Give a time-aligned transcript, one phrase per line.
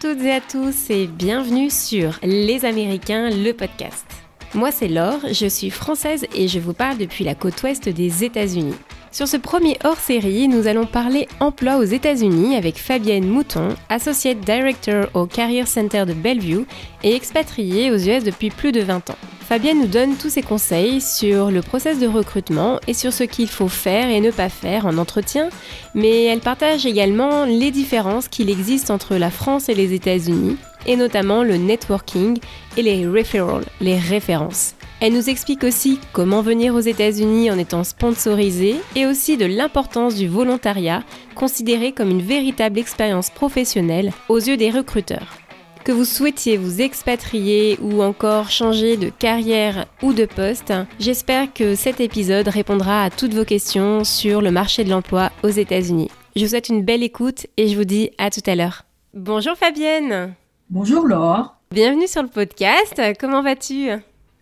[0.00, 4.04] toutes et à tous et bienvenue sur Les Américains, le podcast.
[4.52, 8.24] Moi c'est Laure, je suis française et je vous parle depuis la côte ouest des
[8.24, 8.74] États-Unis.
[9.16, 15.06] Sur ce premier hors-série, nous allons parler emploi aux États-Unis avec Fabienne Mouton, Associate Director
[15.14, 16.66] au Career Center de Bellevue
[17.02, 19.18] et expatriée aux US depuis plus de 20 ans.
[19.40, 23.48] Fabienne nous donne tous ses conseils sur le process de recrutement et sur ce qu'il
[23.48, 25.48] faut faire et ne pas faire en entretien,
[25.94, 30.96] mais elle partage également les différences qu'il existe entre la France et les États-Unis, et
[30.96, 32.38] notamment le networking
[32.76, 34.74] et les referrals, les références.
[34.98, 40.14] Elle nous explique aussi comment venir aux États-Unis en étant sponsorisé et aussi de l'importance
[40.14, 41.02] du volontariat,
[41.34, 45.36] considéré comme une véritable expérience professionnelle aux yeux des recruteurs.
[45.84, 51.74] Que vous souhaitiez vous expatrier ou encore changer de carrière ou de poste, j'espère que
[51.74, 56.10] cet épisode répondra à toutes vos questions sur le marché de l'emploi aux États-Unis.
[56.34, 58.84] Je vous souhaite une belle écoute et je vous dis à tout à l'heure.
[59.12, 60.34] Bonjour Fabienne.
[60.70, 61.54] Bonjour Laure.
[61.70, 63.00] Bienvenue sur le podcast.
[63.20, 63.90] Comment vas-tu?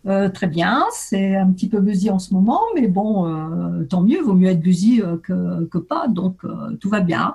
[0.07, 4.03] Euh, très bien, c'est un petit peu busy en ce moment, mais bon, euh, tant
[4.03, 6.41] mieux, vaut mieux être busy euh, que, que, pas, donc
[6.81, 7.35] tout va bien.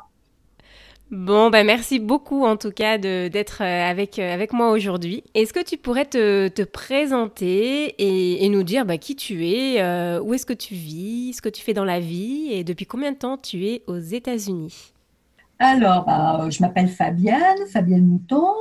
[1.10, 5.24] Bon, bah merci beaucoup en tout cas d'être avec, avec moi aujourd'hui.
[5.34, 9.82] Est-ce que tu pourrais te, te présenter et, et, nous dire bah, qui tu es,
[10.20, 13.12] où est-ce que tu vis, ce que tu fais dans la vie et depuis combien
[13.12, 14.94] de temps tu es aux États-Unis?
[15.58, 18.54] Alors, bah, je m'appelle Fabienne, Fabienne Mouton.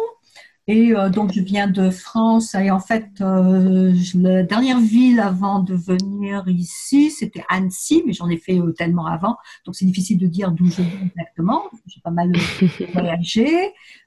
[0.71, 2.55] Et euh, donc, je viens de France.
[2.55, 8.29] Et en fait, euh, la dernière ville avant de venir ici, c'était Annecy, mais j'en
[8.29, 9.39] ai fait euh, tellement avant.
[9.65, 11.63] Donc, c'est difficile de dire d'où je viens exactement.
[11.87, 12.31] J'ai pas mal
[12.93, 13.49] voyagé,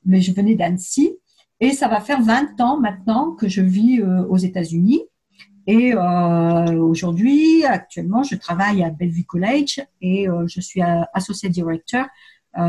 [0.06, 1.18] mais je venais d'Annecy.
[1.60, 5.02] Et ça va faire 20 ans maintenant que je vis aux États-Unis.
[5.68, 10.82] Et aujourd'hui, actuellement, je travaille à Bellevue College et je suis
[11.14, 12.08] associate director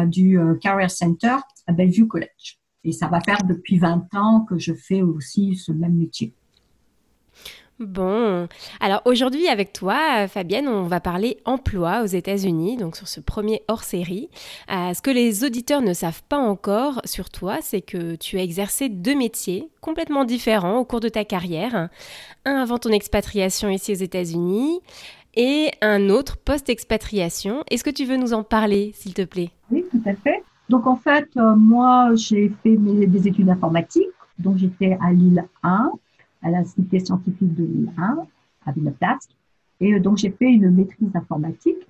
[0.04, 2.61] du Career Center à Bellevue College.
[2.84, 6.32] Et ça va faire depuis 20 ans que je fais aussi ce même métier.
[7.78, 8.46] Bon,
[8.80, 13.62] alors aujourd'hui avec toi, Fabienne, on va parler emploi aux États-Unis, donc sur ce premier
[13.66, 14.28] hors-série.
[14.70, 18.42] Euh, ce que les auditeurs ne savent pas encore sur toi, c'est que tu as
[18.42, 21.88] exercé deux métiers complètement différents au cours de ta carrière.
[22.44, 24.80] Un avant ton expatriation ici aux États-Unis
[25.34, 27.64] et un autre post-expatriation.
[27.70, 29.50] Est-ce que tu veux nous en parler, s'il te plaît?
[29.72, 30.44] Oui, tout à fait.
[30.68, 34.08] Donc en fait, euh, moi, j'ai fait mes, des études informatiques.
[34.38, 35.92] Donc j'étais à Lille 1,
[36.42, 38.18] à la cité scientifique de Lille 1,
[38.66, 39.30] à Villeplasque.
[39.80, 41.86] Et euh, donc j'ai fait une maîtrise informatique.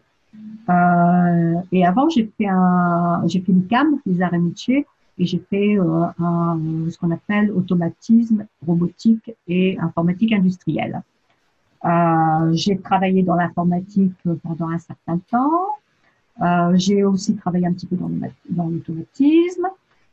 [0.69, 4.87] Euh, et avant, j'ai fait un, j'ai fait l'ICAM, les arts et
[5.19, 6.59] et j'ai fait euh, un,
[6.89, 11.03] ce qu'on appelle automatisme, robotique et informatique industrielle.
[11.85, 15.67] Euh, j'ai travaillé dans l'informatique pendant un certain temps.
[16.41, 19.69] Euh, j'ai aussi travaillé un petit peu dans, l'automatisme.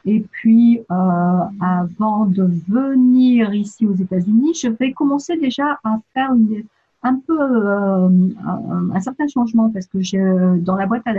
[0.06, 6.34] Et puis, euh, avant de venir ici aux États-Unis, je vais commencer déjà à faire
[6.34, 6.64] une,
[7.04, 8.10] un peu euh,
[8.46, 11.14] un, un, certain changement parce que je, dans la boîte à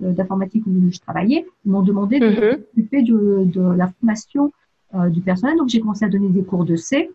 [0.00, 2.58] d'informatique où je travaillais, ils m'ont demandé de mm-hmm.
[2.58, 4.52] m'occuper de, de, la formation
[4.94, 5.56] euh, du personnel.
[5.56, 7.10] Donc, j'ai commencé à donner des cours de C.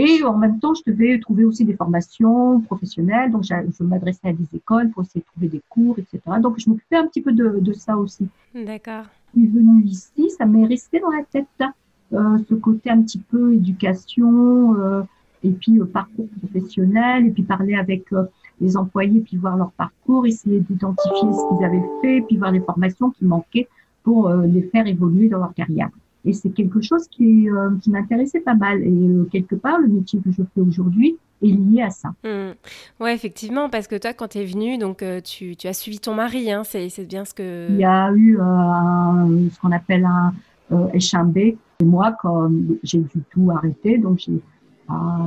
[0.00, 3.32] Et en même temps, je devais trouver aussi des formations professionnelles.
[3.32, 6.20] Donc, je m'adressais à des écoles pour essayer de trouver des cours, etc.
[6.40, 8.28] Donc, je m'occupais un petit peu de, de ça aussi.
[8.54, 9.06] D'accord.
[9.34, 11.46] Je suis venue ici, ça m'est resté dans la tête,
[12.12, 15.02] euh, ce côté un petit peu éducation, euh,
[15.42, 18.04] et puis euh, parcours professionnel, et puis parler avec
[18.60, 22.60] les employés, puis voir leur parcours, essayer d'identifier ce qu'ils avaient fait, puis voir les
[22.60, 23.68] formations qui manquaient
[24.04, 25.90] pour les faire évoluer dans leur carrière.
[26.24, 28.82] Et c'est quelque chose qui, euh, qui m'intéressait pas mal.
[28.82, 32.08] Et euh, quelque part, le métier que je fais aujourd'hui est lié à ça.
[32.24, 32.54] Mmh.
[33.02, 36.00] Ouais, effectivement, parce que toi, quand tu es venue, donc euh, tu, tu, as suivi
[36.00, 37.68] ton mari, hein, c'est, bien ce que...
[37.70, 40.32] Il y a eu un, ce qu'on appelle un
[40.72, 41.56] euh, échambé.
[41.80, 44.40] Et moi, comme j'ai du tout arrêté, donc j'ai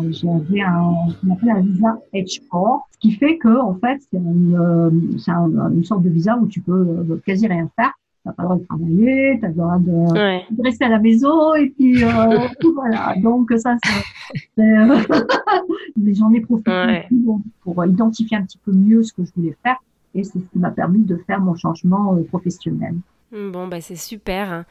[0.10, 4.58] j'avais un, ce appelle un visa H4, ce qui fait que en fait c'est une,
[4.58, 8.66] une sorte de visa où tu peux quasi rien faire t'as pas le droit de
[8.66, 10.46] travailler, t'as le droit de, ouais.
[10.50, 12.08] de, rester à la maison et puis euh,
[12.76, 13.16] voilà.
[13.22, 15.00] Donc ça, c'est, euh,
[16.14, 17.10] j'en ai profité ouais.
[17.62, 19.78] pour identifier un petit peu mieux ce que je voulais faire
[20.14, 22.96] et c'est ce qui m'a permis de faire mon changement euh, professionnel.
[23.32, 24.52] Bon, bah c'est super.
[24.52, 24.64] Euh,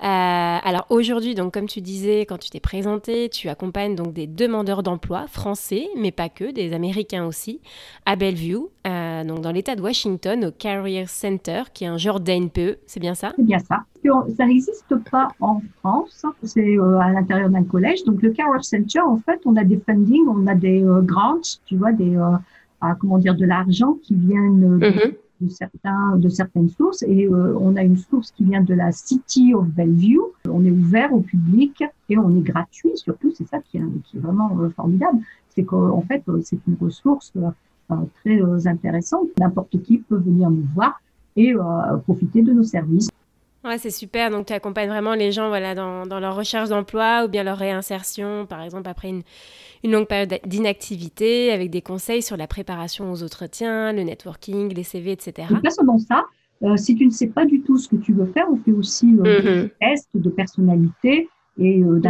[0.00, 4.82] alors aujourd'hui, donc comme tu disais, quand tu t'es présenté, tu accompagnes donc des demandeurs
[4.82, 7.60] d'emploi français, mais pas que, des Américains aussi,
[8.06, 8.56] à Bellevue,
[8.88, 13.00] euh, donc dans l'État de Washington, au Career Center, qui est un genre d'ANPE, c'est
[13.00, 13.32] bien ça?
[13.36, 13.84] C'est bien ça.
[14.36, 18.04] Ça n'existe pas en France, c'est euh, à l'intérieur d'un collège.
[18.04, 21.40] Donc le Career Center, en fait, on a des funding, on a des euh, grants,
[21.66, 26.28] tu vois, des, euh, comment dire, de l'argent qui viennent mm -hmm de certains de
[26.28, 30.20] certaines sources et euh, on a une source qui vient de la City of Bellevue.
[30.48, 33.32] On est ouvert au public et on est gratuit surtout.
[33.34, 35.18] C'est ça qui est, qui est vraiment euh, formidable.
[35.50, 37.32] C'est qu'en fait c'est une ressource
[38.24, 39.28] très intéressante.
[39.38, 41.00] N'importe qui peut venir nous voir
[41.36, 41.54] et
[42.04, 43.08] profiter de nos services.
[43.64, 44.30] Ouais, c'est super.
[44.30, 47.58] Donc, tu accompagnes vraiment les gens voilà, dans, dans leur recherche d'emploi ou bien leur
[47.58, 49.22] réinsertion, par exemple, après une,
[49.84, 54.84] une longue période d'inactivité, avec des conseils sur la préparation aux entretiens, le networking, les
[54.84, 55.48] CV, etc.
[55.62, 56.24] Pas seulement ça.
[56.62, 58.72] Euh, si tu ne sais pas du tout ce que tu veux faire, on fait
[58.72, 59.70] aussi euh, des mhm.
[59.80, 62.00] tests de personnalité et euh,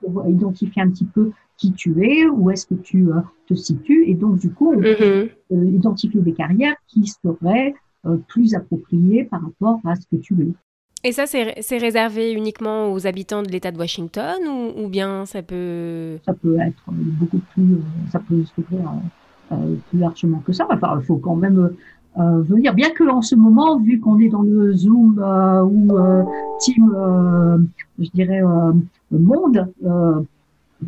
[0.00, 1.30] pour identifier un petit peu
[1.62, 4.04] qui tu es, où est-ce que tu euh, te situes.
[4.08, 5.76] Et donc, du coup, on peut mhm.
[5.76, 7.74] identifier des carrières qui seraient
[8.26, 10.52] plus appropriées par rapport à ce que tu veux.
[11.04, 14.38] Et ça, c'est réservé uniquement aux habitants de l'État de Washington
[14.76, 16.18] ou, bien ça peut...
[16.26, 17.78] Ça peut être beaucoup plus...
[18.10, 18.92] Ça peut se faire
[19.52, 20.66] euh, plus largement que ça.
[20.68, 21.70] Enfin, il faut quand même
[22.18, 22.74] euh, venir.
[22.74, 26.22] Bien que en ce moment, vu qu'on est dans le Zoom euh, ou euh,
[26.60, 27.58] Team, euh,
[27.98, 28.72] je dirais, euh,
[29.10, 29.68] Monde,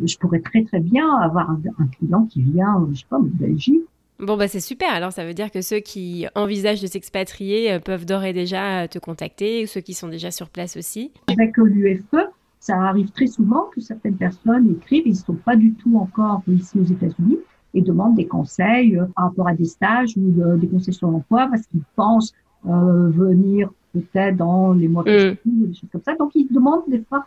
[0.04, 3.28] je pourrais très très bien avoir un, un client qui vient, je sais pas, de
[3.28, 3.82] Belgique
[4.20, 4.92] Bon, bah c'est super.
[4.92, 8.82] Alors, ça veut dire que ceux qui envisagent de s'expatrier euh, peuvent d'ores et déjà
[8.82, 11.10] euh, te contacter, ou ceux qui sont déjà sur place aussi.
[11.26, 12.14] Avec l'UFE,
[12.60, 16.42] ça arrive très souvent que certaines personnes écrivent, ils ne sont pas du tout encore
[16.48, 17.38] ici aux États-Unis
[17.74, 21.48] et demandent des conseils euh, par rapport à des stages ou des conseils sur l'emploi
[21.50, 22.32] parce qu'ils pensent
[22.64, 25.36] venir peut-être dans les mois qui mm.
[25.44, 26.14] ou des choses comme ça.
[26.14, 27.26] Donc, ils demandent des fois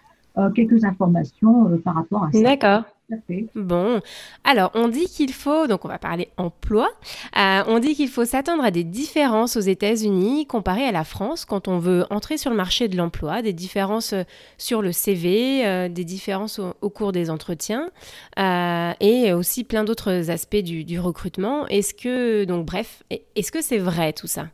[0.56, 2.42] quelques informations par rapport à ça.
[2.42, 2.84] D'accord.
[3.56, 4.02] Bon,
[4.44, 6.90] alors on dit qu'il faut, donc on va parler emploi,
[7.38, 11.46] euh, on dit qu'il faut s'attendre à des différences aux États-Unis comparées à la France
[11.46, 14.24] quand on veut entrer sur le marché de l'emploi, des différences euh,
[14.58, 17.90] sur le CV, euh, des différences au, cours des entretiens
[18.38, 21.68] et aussi plein d'autres aspects du, recrutement.
[21.68, 23.04] Est-ce que, donc bref,
[23.36, 24.48] est-ce que c'est vrai tout ça?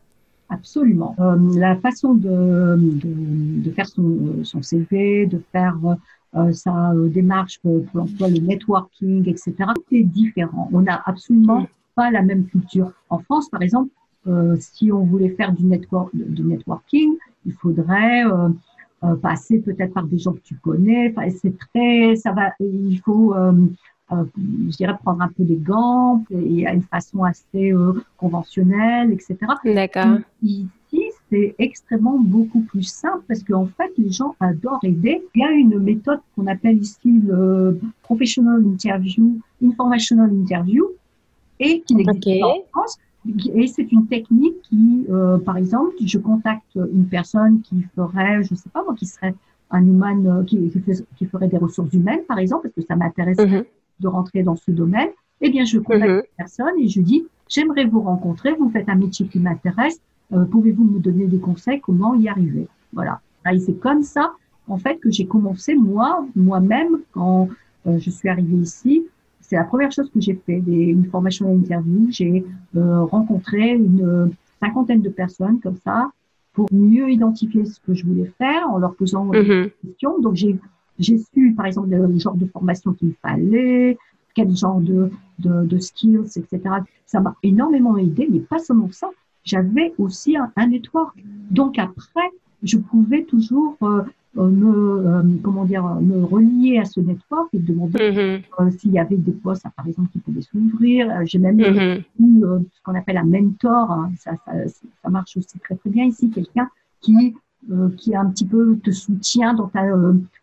[0.53, 1.15] Absolument.
[1.55, 5.77] la façon de, de, faire son, son, CV, de faire
[6.35, 9.53] euh, sa euh, démarche pour, l'emploi, le networking, etc.
[9.75, 10.69] Tout est différent.
[10.71, 12.91] On n'a absolument pas la même culture.
[13.09, 13.89] En France, par exemple,
[14.27, 18.49] euh, si on voulait faire du, network, du networking, il faudrait euh,
[19.03, 21.13] euh, passer peut-être par des gens que tu connais.
[21.15, 23.35] Enfin, c'est très, ça va, il faut,
[24.11, 24.25] euh,
[24.69, 27.73] je dirais, prendre un peu des gants et à une façon assez
[28.17, 29.37] conventionnelle, etc.
[29.65, 30.17] D'accord
[31.33, 35.23] c'est extrêmement beaucoup plus simple parce qu'en fait, les gens adorent aider.
[35.33, 40.85] Il y a une méthode qu'on appelle ici le professional interview, informational interview,
[41.59, 42.97] et qui n'existe pas en France.
[43.55, 48.53] Et c'est une technique qui, euh, par exemple, je contacte une personne qui ferait, je
[48.53, 49.33] sais pas moi, qui serait
[49.71, 50.71] un human, euh, qui,
[51.17, 53.63] qui, ferait des ressources humaines, par exemple, parce que ça m'intéresse mm-hmm.
[54.03, 55.09] De rentrer dans ce domaine.
[55.41, 56.17] Eh bien, je contacte mm-hmm.
[56.17, 59.99] une personne et je dis, j'aimerais vous rencontrer, vous faites un métier qui m'intéresse,
[60.33, 62.67] euh, pouvez-vous me donner des conseils comment y arriver?
[62.93, 63.19] Voilà.
[63.51, 64.33] Et c'est comme ça,
[64.67, 67.49] en fait, que j'ai commencé moi, moi-même, quand
[67.87, 69.05] euh, je suis arrivée ici.
[69.41, 72.07] C'est la première chose que j'ai fait, des, une formation interview.
[72.09, 72.45] J'ai
[72.77, 76.09] euh, rencontré une cinquantaine de personnes comme ça
[76.53, 79.71] pour mieux identifier ce que je voulais faire en leur posant des mm-hmm.
[79.81, 80.21] questions.
[80.21, 80.57] Donc j'ai
[80.99, 83.97] j'ai su, par exemple, le genre de formation qu'il fallait,
[84.35, 85.09] quel genre de,
[85.39, 86.59] de, de skills, etc.
[87.05, 89.09] Ça m'a énormément aidé, mais pas seulement ça
[89.43, 91.15] j'avais aussi un, network.
[91.51, 92.29] Donc après,
[92.63, 94.03] je pouvais toujours euh,
[94.37, 98.77] euh, me, euh, comment dire, me relier à ce network et demander mm-hmm.
[98.77, 101.25] s'il y avait des postes, par exemple, qui pouvaient s'ouvrir.
[101.25, 102.03] J'ai même mm-hmm.
[102.19, 102.41] eu
[102.71, 103.91] ce qu'on appelle un mentor.
[103.91, 104.11] Hein.
[104.17, 106.29] Ça, ça, ça, marche aussi très très bien ici.
[106.29, 106.69] Quelqu'un
[107.01, 107.35] qui
[107.97, 109.83] qui un petit peu te soutient dans ta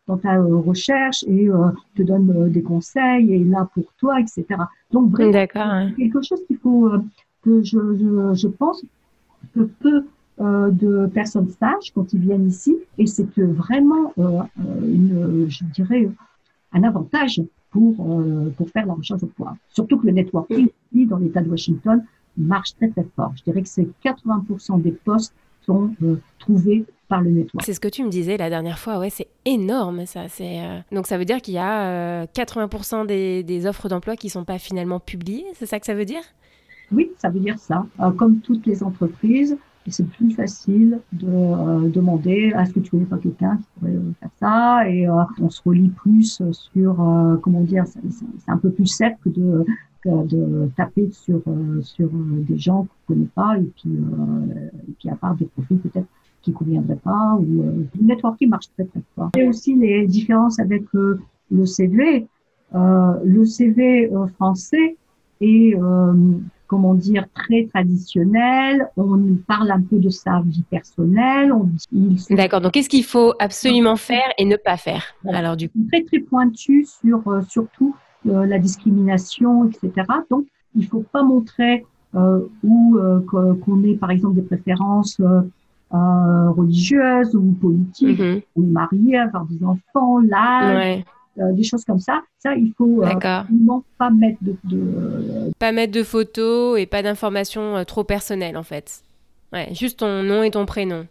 [0.06, 1.48] dans ta recherche et
[1.94, 4.46] te donne des conseils et est là pour toi, etc.
[4.90, 6.90] Donc vraiment, quelque chose qu'il faut
[7.42, 8.82] que je, je, je pense
[9.54, 10.04] que peu
[10.40, 15.64] euh, de personnes sachent quand ils viennent ici, et c'est vraiment, euh, euh, une, je
[15.64, 16.08] dirais,
[16.72, 19.56] un avantage pour, euh, pour faire la recherche d'emploi.
[19.68, 22.04] Surtout que le networking, ici, dans l'État de Washington,
[22.38, 23.32] marche très très fort.
[23.36, 25.34] Je dirais que c'est 80% des postes
[25.66, 27.66] sont euh, trouvés par le network.
[27.66, 30.28] C'est ce que tu me disais la dernière fois, ouais, c'est énorme ça.
[30.28, 30.60] C'est
[30.92, 34.58] donc ça veut dire qu'il y a 80% des, des offres d'emploi qui sont pas
[34.58, 36.22] finalement publiées, c'est ça que ça veut dire?
[36.92, 37.86] Oui, ça veut dire ça.
[38.00, 43.06] Euh, comme toutes les entreprises, c'est plus facile de euh, demander est-ce que tu connais
[43.06, 46.96] pas quelqu'un qui pourrait euh, faire ça et on se relie plus sur
[47.42, 49.64] comment dire c'est un peu plus sec que de
[50.04, 51.42] de taper sur
[51.82, 53.90] sur des gens qu'on connaît pas et puis
[54.88, 56.06] et puis à part des profils peut-être
[56.42, 59.30] qui conviendraient pas ou le networking marche très très fort.
[59.34, 62.26] Il y a aussi les différences avec le CV.
[62.72, 64.96] le CV français
[65.40, 65.74] est
[66.70, 68.88] comment dire, très traditionnel.
[68.96, 69.18] On
[69.48, 71.52] parle un peu de sa vie personnelle.
[72.30, 72.60] D'accord.
[72.60, 76.20] Donc, qu'est-ce qu'il faut absolument faire et ne pas faire Alors, du coup, très très
[76.20, 77.96] pointu sur euh, surtout
[78.28, 80.06] euh, la discrimination, etc.
[80.30, 82.96] Donc, il faut pas montrer euh, où
[83.28, 85.20] qu'on ait par exemple des préférences
[85.90, 88.42] religieuses ou politiques, mm-hmm.
[88.56, 91.04] ou marié, avoir des enfants, l'âge.
[91.38, 92.22] Euh, des choses comme ça.
[92.38, 93.14] Ça, il faut euh,
[93.98, 98.62] pas mettre de, de, Pas mettre de photos et pas d'informations euh, trop personnelles, en
[98.62, 99.02] fait.
[99.52, 101.06] Ouais, juste ton nom et ton prénom.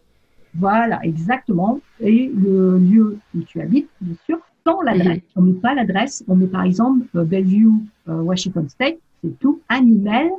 [0.56, 1.80] Voilà, exactement.
[2.02, 5.18] Et le lieu où tu habites, bien sûr, sans l'adresse.
[5.18, 5.22] Mhm.
[5.38, 6.24] On ne met pas l'adresse.
[6.28, 7.72] On met par exemple Bellevue,
[8.06, 9.62] Washington State, c'est tout.
[9.70, 10.32] Un email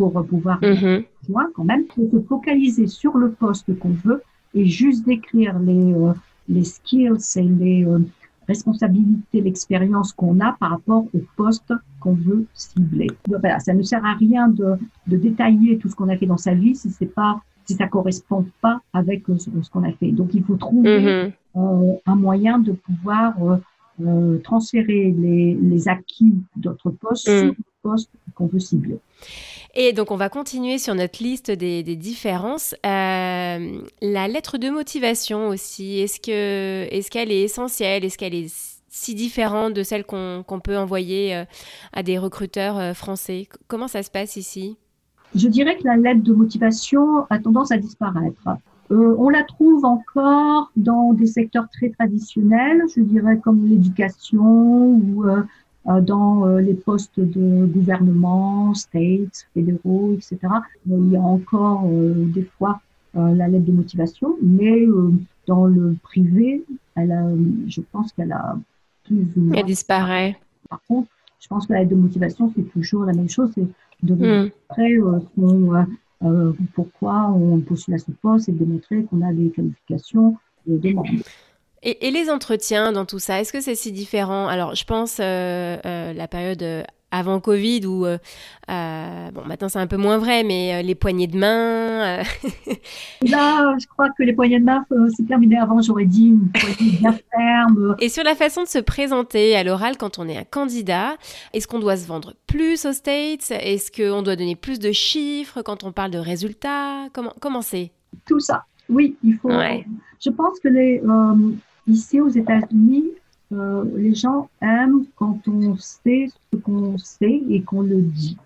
[0.00, 1.02] pour pouvoir mm
[1.54, 1.84] quand même.
[1.94, 4.22] Faut se focaliser sur le poste qu'on veut
[4.54, 5.94] et juste décrire les,
[6.48, 7.86] les skills et les,
[8.50, 13.10] responsabilité, l'expérience qu'on a par rapport au poste qu'on veut cibler.
[13.28, 14.70] Voilà, ça ne sert à rien de,
[15.06, 17.86] de détailler tout ce qu'on a fait dans sa vie si c'est pas si ça
[17.86, 20.10] correspond pas avec euh, ce, qu'on a fait.
[20.10, 21.32] Donc il faut trouver mm-hmm.
[21.56, 23.56] euh, un moyen de pouvoir euh,
[24.04, 27.38] euh transférer les, les acquis d'autres postes mm.
[27.38, 28.98] sur le poste qu'on veut cibler.
[29.74, 32.74] Et donc, on va continuer sur notre liste des, différences.
[32.84, 38.04] Euh, la lettre de motivation aussi, est-ce que est-ce qu'elle est essentielle?
[38.04, 41.44] Est-ce qu'elle est si différente de celle qu'on peut envoyer euh,
[41.92, 43.48] à des recruteurs euh, français?
[43.68, 44.76] Comment ça se passe ici?
[45.36, 48.42] Je dirais que la lettre de motivation a tendance à disparaître.
[48.90, 55.24] on la trouve encore dans des secteurs très traditionnels, je dirais comme l'éducation ou
[55.86, 60.38] dans euh, les postes de gouvernement, states, fédéraux, etc.
[60.86, 62.80] Il y a encore euh, des fois
[63.14, 64.86] la lettre de motivation, mais
[65.48, 67.26] dans le privé, elle a,
[67.66, 68.56] je pense qu'elle a
[69.02, 69.56] plus ou moins.
[69.56, 70.38] Elle disparaît.
[70.68, 71.08] Par contre,
[71.40, 73.66] je pense que la lettre de motivation, c'est toujours la même chose, c'est
[74.04, 74.50] de hmm.
[74.68, 74.98] montrer
[76.22, 80.36] euh, pourquoi on postule à ce poste et de démontrer qu'on a des qualifications
[80.68, 81.08] et des membres.
[81.82, 84.48] Et, les entretiens dans tout ça, est-ce que c'est si différent?
[84.48, 89.86] Alors, je pense euh, euh, la période euh, avant Covid où, bon, maintenant c'est un
[89.86, 92.18] peu moins vrai, mais les poignées de main.
[93.22, 94.84] Là, je crois que les poignées de main,
[95.16, 97.96] c'est terminé avant, j'aurais dit une poignée bien ferme.
[98.00, 101.16] Et sur la façon de se présenter à l'oral quand on est un candidat,
[101.52, 103.50] est-ce qu'on doit se vendre plus aux States?
[103.50, 107.08] Est-ce qu'on doit donner plus de chiffres quand on parle de résultats?
[107.12, 107.90] Comment comment c'est?
[108.24, 108.66] Tout ça.
[108.88, 109.50] Oui, il faut.
[109.50, 111.00] Je pense que les,
[111.86, 113.06] Ici, aux États-Unis,
[113.52, 118.36] euh, les gens aiment quand on sait ce qu'on sait et qu'on le dit.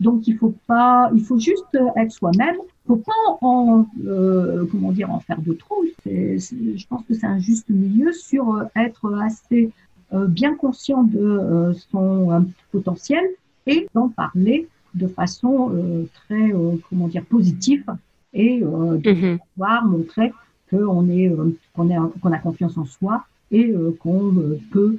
[0.00, 2.56] Donc, il faut pas, il faut juste être soi-même.
[2.84, 5.82] Il faut pas en, euh, comment dire, en faire de trop.
[6.04, 9.70] je pense que c'est un juste milieu sur euh, être assez
[10.12, 13.24] euh, bien conscient de son potentiel
[13.66, 15.72] et d'en parler de façon
[16.14, 16.52] très,
[16.88, 17.84] comment dire, positive
[18.32, 19.38] et de mm-hmm.
[19.54, 20.32] pouvoir montrer
[20.72, 24.98] euh, qu'on a confiance en soi et euh, qu'on euh, peut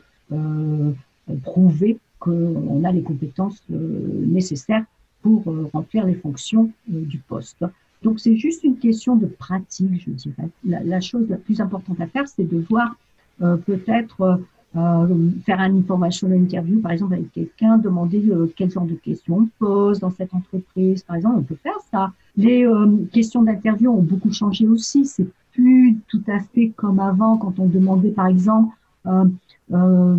[1.44, 4.84] prouver qu'on a les compétences nécessaires
[5.22, 5.44] pour
[5.74, 7.64] remplir les fonctions du poste.
[8.04, 10.50] Donc c'est juste une question de pratique, je dirais.
[10.64, 12.96] La, chose la plus importante à faire, c'est de voir
[13.66, 14.40] peut-être
[14.74, 18.24] faire un information interview, par exemple, avec quelqu'un, demander
[18.56, 22.12] quel genre de questions on pose dans cette entreprise, par exemple, on peut faire ça.
[22.36, 22.68] Les
[23.14, 25.06] questions d'interview ont beaucoup changé aussi.
[25.56, 28.76] Plus tout à fait comme avant quand on demandait par exemple
[29.08, 29.26] euh,
[29.74, 30.16] euh,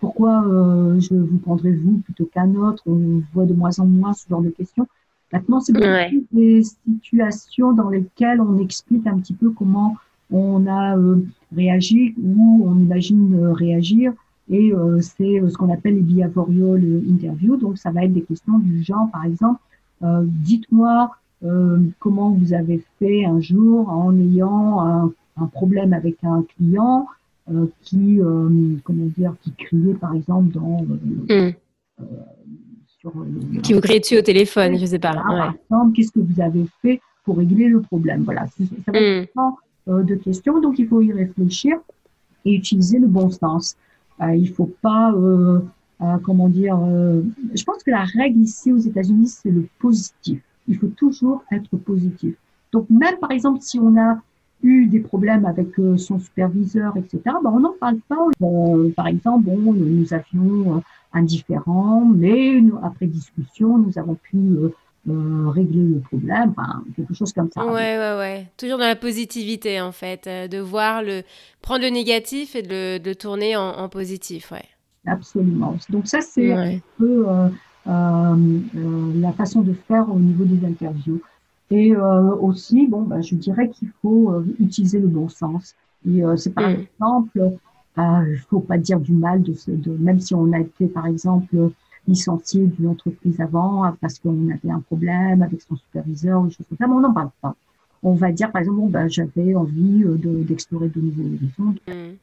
[0.00, 2.82] pourquoi euh, je vous prendrais vous plutôt qu'un autre?
[2.86, 4.86] On voit de moins en moins ce genre de questions.
[5.32, 5.72] Maintenant, c'est
[6.32, 9.96] des situations dans lesquelles on explique un petit peu comment
[10.30, 10.94] on a
[11.56, 14.12] réagi ou on imagine réagir.
[14.50, 17.56] Et c'est ce qu'on appelle les behavioral interviews.
[17.56, 19.58] Donc, ça va être des questions du genre, par exemple,
[20.02, 21.10] dites-moi
[21.44, 27.06] euh, comment vous avez fait un jour en ayant un, un problème avec un client
[27.50, 31.50] euh, qui, euh, comment dire, qui criait par exemple dans hmm.
[32.86, 33.12] sur,
[33.62, 35.14] qui vous criait dessus au téléphone, je sais pas.
[35.14, 38.22] Par exemple, qu'est-ce que vous avez fait pour régler le problème?
[38.22, 41.76] Voilà, ça va être de questions, donc il faut y réfléchir
[42.44, 43.76] et utiliser le bon sens.
[44.20, 45.12] il faut pas
[46.22, 46.78] comment dire,
[47.54, 50.40] je pense que la règle ici aux États-Unis, c'est le positif
[50.72, 52.34] il faut toujours être positif.
[52.72, 54.16] Donc même par exemple si on a
[54.62, 58.16] eu des problèmes avec euh, son superviseur, etc., ben, on n'en parle pas.
[58.96, 60.80] par exemple, bon, nous avions euh,
[61.12, 67.32] un différent, mais après discussion, nous avons pu euh, régler le problème, enfin, quelque chose
[67.32, 67.66] comme ça.
[67.66, 68.46] Ouais, ouais, ouais.
[68.56, 71.22] Toujours dans la positivité, en fait, de voir le,
[71.60, 74.64] prendre le négatif et de le, tourner en, positif, ouais.
[75.04, 75.74] Absolument.
[75.90, 77.26] Donc ça, c'est un peu
[77.86, 81.20] la façon de faire au niveau des interviews.
[81.70, 85.74] Et aussi, bon, bah, je dirais qu'il faut utiliser le bon sens.
[86.06, 86.76] Et c'est par mm.
[86.80, 87.52] exemple,
[87.96, 91.70] il faut pas dire du mal de, de, même si on a été par exemple
[92.08, 96.66] licencié d'une entreprise avant parce qu'on avait un problème avec son superviseur ou des choses
[96.68, 97.54] comme ça, mais on n'en parle pas.
[98.02, 101.74] On va dire, par exemple, bon, ben, j'avais envie euh, d'explorer de, nouveaux horizons.
[101.86, 102.16] Mmh.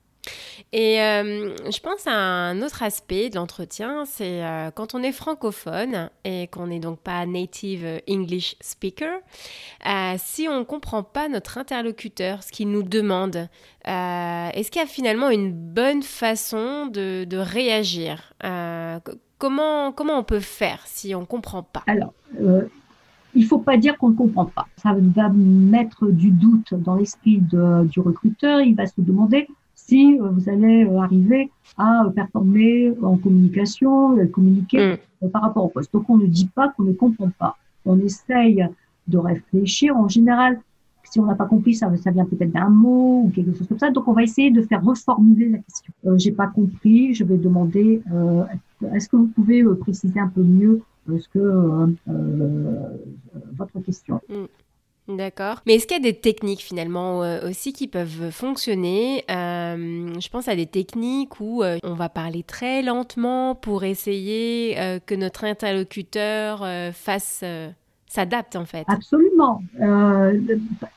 [0.72, 5.12] Et euh, je pense à un autre aspect de l'entretien, c'est euh, quand on est
[5.12, 9.20] francophone et qu'on n'est donc pas native English speaker,
[10.18, 13.48] si on ne comprend pas notre interlocuteur, ce qu'il nous demande,
[13.86, 18.34] est-ce qu'il y a finalement une bonne façon de, réagir
[19.40, 21.84] Comment, comment on peut faire si on ne comprend pas?
[21.88, 22.64] Alors, euh,
[23.34, 24.68] il ne faut pas dire qu'on ne comprend pas.
[24.76, 28.60] Ça va mettre du doute dans l'esprit du recruteur.
[28.60, 29.48] Il va se demander
[29.89, 35.29] si euh, vous allez euh, arriver à performer en communication, communiquer mm.
[35.29, 35.91] par rapport au poste.
[35.93, 37.58] Donc, on ne dit pas qu'on ne comprend pas.
[37.86, 38.67] On essaye
[39.08, 39.98] de réfléchir.
[39.98, 40.62] En général,
[41.03, 43.79] si on n'a pas compris, ça, ça vient peut-être d'un mot ou quelque chose comme
[43.79, 43.89] ça.
[43.89, 45.91] Donc, on va essayer de faire reformuler la question.
[46.05, 47.15] Euh, J'ai pas compris.
[47.15, 48.43] Je vais demander euh,
[48.93, 51.88] est-ce que vous pouvez euh, préciser un peu mieux euh, ce que euh,
[53.58, 54.22] votre question?
[55.10, 55.62] D'accord.
[55.66, 59.24] Mais est-ce qu'il y a des techniques finalement aussi qui peuvent fonctionner?
[59.28, 64.75] Je pense à des techniques où on va parler très lentement pour essayer
[65.06, 66.63] que notre interlocuteur
[66.94, 67.44] fasse
[68.10, 68.86] s'adapte en fait.
[68.88, 69.62] Absolument.
[69.80, 70.42] Euh,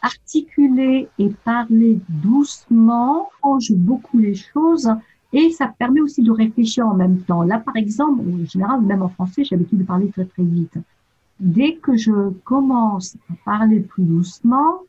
[0.00, 4.90] articuler et parler doucement change beaucoup les choses
[5.32, 7.42] et ça permet aussi de réfléchir en même temps.
[7.42, 10.74] Là, par exemple, en général, même en français, j'ai l'habitude de parler très très vite.
[11.42, 14.82] Dès que je commence à parler plus doucement,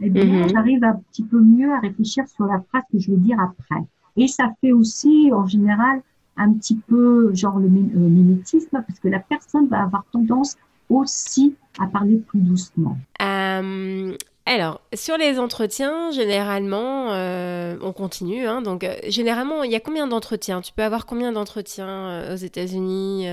[0.00, 0.48] eh bien, mhm.
[0.50, 3.80] j'arrive un petit peu mieux à réfléchir sur la phrase que je vais dire après.
[4.18, 6.02] Et ça fait aussi, en général,
[6.36, 10.58] un petit peu genre le mimétisme, parce que la personne va avoir tendance
[10.90, 14.14] aussi à parler plus doucement euh,
[14.46, 18.46] Alors, sur les entretiens, généralement, euh, on continue.
[18.46, 20.60] Hein, donc, euh, généralement, il y a combien d'entretiens?
[20.60, 23.26] Tu peux avoir combien d'entretiens aux États-Unis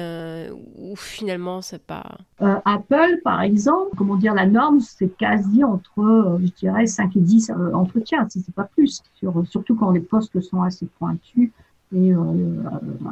[0.78, 2.18] ou finalement, c'est pas.
[2.40, 7.52] Apple, par exemple, comment dire, la norme, c'est quasi entre, je dirais, 5 et 10
[7.74, 11.52] entretiens, si c'est pas plus, sur, surtout quand les postes sont assez pointus
[11.94, 12.14] et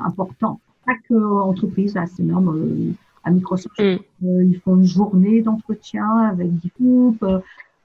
[0.06, 0.62] importants.
[0.88, 3.80] Chaque entreprise a ses normes à Microsoft.
[3.80, 4.00] Mm.
[4.26, 7.26] Euh, ils font une journée d'entretien avec des groupes.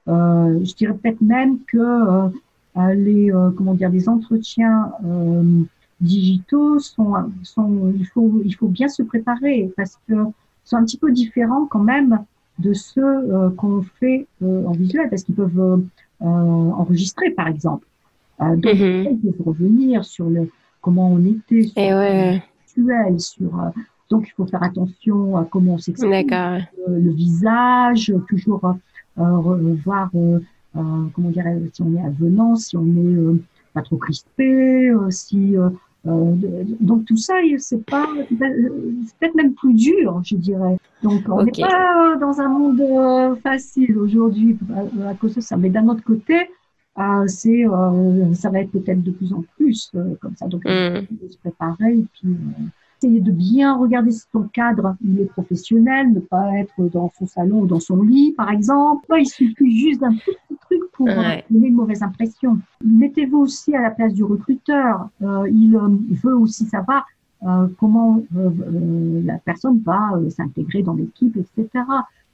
[0.08, 4.92] Euh, je dirais peut-être même que euh, les comment dire les entretiens
[6.00, 10.14] digitaux sont, sont il faut il faut bien se préparer parce que
[10.64, 12.18] sont un petit peu différents quand même
[12.58, 15.80] de ceux qu'on fait en visuel parce qu'ils peuvent
[16.20, 17.86] enregistrer par exemple.
[18.40, 19.20] donc mm-hmm.
[19.22, 22.42] ils peuvent revenir sur le comment on était sur Et ouais.
[22.66, 23.52] visuel, sur
[24.10, 28.74] donc, il faut faire attention à comment on s'exprime, euh, le visage, toujours
[29.18, 30.38] euh, voir, euh,
[30.74, 33.40] comment dire, si on est avenant, si on est
[33.72, 35.56] pas trop crispé, si
[36.04, 38.36] donc tout ça, c'est pas, c'est
[39.18, 40.76] peut-être même plus dur, je dirais.
[41.02, 44.58] Donc on n'est pas dans un monde facile aujourd'hui
[45.06, 45.56] à, cause de ça.
[45.56, 46.50] Mais d'un autre côté,
[47.26, 47.64] c'est,
[48.34, 50.46] ça va être peut-être de plus en plus comme ça.
[50.46, 51.06] Donc mm.
[51.10, 52.36] il faut se préparer et puis
[53.04, 57.60] essayer de bien regarder son cadre, il est professionnel, ne pas être dans son salon
[57.60, 59.06] ou dans son lit, par exemple.
[59.18, 62.58] Il suffit juste d'un petit truc pour donner une mauvaise impression.
[62.82, 65.08] Mettez-vous aussi à la place du recruteur.
[65.22, 65.88] Euh, il, euh,
[66.22, 67.06] veut aussi savoir
[67.42, 71.84] euh, comment euh, la personne va s'intégrer dans l'équipe, etc.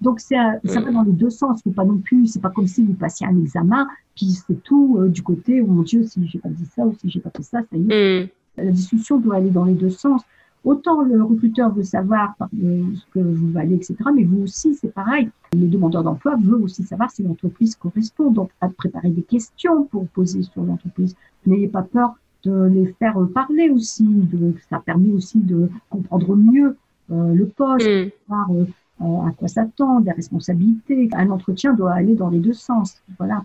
[0.01, 1.63] Donc c'est ça va dans les deux sens.
[1.63, 4.99] Faut pas non plus, c'est pas comme si vous passiez un examen, puis c'est tout
[5.09, 7.43] du côté oh mon Dieu si j'ai pas dit ça ou si j'ai pas fait
[7.43, 8.25] ça, ça y est.
[8.25, 8.29] Mm.
[8.57, 10.23] La discussion doit aller dans les deux sens.
[10.65, 14.93] Autant le recruteur veut savoir euh, ce que vous valez, etc., mais vous aussi, c'est
[14.93, 15.31] pareil.
[15.55, 18.31] Le demandeur d'emploi veut aussi savoir si l'entreprise correspond.
[18.31, 21.17] Donc, à préparer des questions pour poser sur l'entreprise.
[21.47, 24.05] N'ayez pas peur de les faire parler aussi.
[24.05, 26.77] De, ça permet aussi de comprendre mieux
[27.11, 28.11] euh, le poste, mm.
[28.29, 31.09] voir euh, à quoi s'attendre, les responsabilités.
[31.15, 33.03] Un entretien doit aller dans les deux sens.
[33.19, 33.45] Voilà.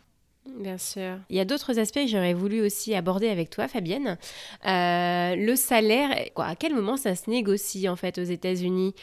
[0.60, 1.18] Bien sûr.
[1.30, 4.18] Il y a d'autres aspects que j'aurais voulu aussi aborder avec toi, Fabienne.
[4.66, 8.96] Euh, le salaire, quoi, à quel moment ça se négocie en fait aux États-Unis?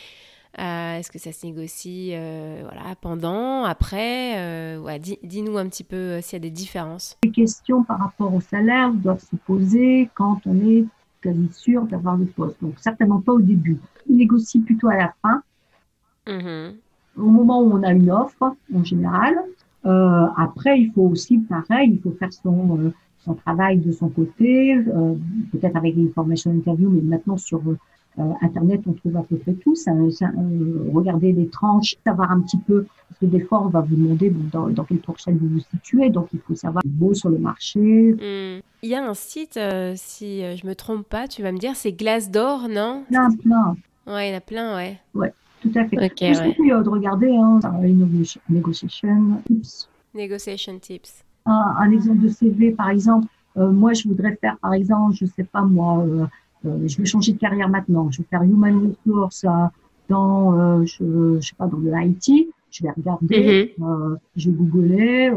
[0.59, 4.79] Euh, Est-ce que ça se négocie euh, voilà, pendant, après?
[4.79, 7.19] Ouais, Dis-nous un petit peu s'il y a des différences.
[7.25, 10.85] Les questions par rapport au salaire doivent se poser quand on est
[11.23, 12.57] quasi sûr d'avoir le poste.
[12.62, 13.79] Donc certainement pas au début.
[14.11, 15.43] On négocie plutôt à la fin.
[16.27, 16.75] Mm-hmm.
[17.19, 19.35] Au moment où on a une offre, en général,
[19.85, 22.92] euh, après, il faut aussi, pareil, il faut faire son, euh,
[23.25, 25.14] son travail de son côté, euh,
[25.51, 27.61] peut-être avec une formation interview, mais maintenant sur
[28.42, 29.75] Internet, on trouve à peu près tout.
[29.75, 29.92] Ça,
[30.92, 34.31] regarder les tranches, savoir un petit peu, parce que des fois, on va vous demander
[34.53, 37.81] dans, dans quelle fourchette vous vous situez, donc il faut savoir beau sur le marché.
[37.81, 38.61] Hmm.
[38.83, 39.59] Il y a un site,
[39.95, 43.05] si je me trompe pas, tu vas me dire, c'est Glace d'or, non?
[43.09, 43.77] Plein, plein.
[44.07, 44.99] Ouais, il y en a plein, ouais.
[45.14, 45.96] Ouais, tout à fait.
[45.96, 46.83] Ok, ouais.
[46.83, 47.61] de regarder hein,
[48.48, 49.88] Negotiation Tips.
[50.14, 51.25] Negotiation Tips.
[51.46, 55.44] Un, exemple de CV, par exemple, euh, moi, je voudrais faire, par exemple, je sais
[55.44, 56.27] pas moi, euh,
[56.66, 58.11] euh, je vais changer de carrière maintenant.
[58.11, 59.46] Je vais faire Human Resource
[60.09, 62.48] dans, je, je sais pas, dans le IT.
[62.70, 64.16] Je vais regarder, mm-hmm.
[64.37, 65.33] je vais googler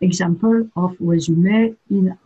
[0.00, 2.16] example of resume in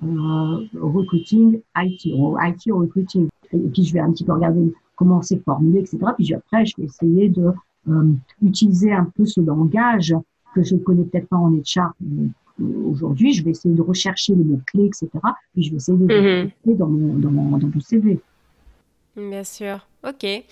[0.72, 3.28] recruiting IT ou IT recruiting.
[3.52, 5.98] Et puis je vais un petit peu regarder comment c'est formulé, etc.
[6.16, 7.52] Puis après, je vais essayer de
[7.88, 10.14] euh, utiliser un peu ce langage
[10.54, 11.92] que je ne connais peut-être pas en HR
[12.90, 13.32] aujourd'hui.
[13.32, 15.10] Je vais essayer de rechercher les mots-clés, etc.
[15.52, 18.18] Puis je vais essayer de les mm dans, mon, dans, mon, dans mon CV.
[19.16, 19.86] Bien sûr.
[20.06, 20.24] Ok.
[20.24, 20.44] Et